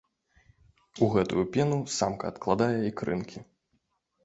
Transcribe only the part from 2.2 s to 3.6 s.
адкладае ікрынкі.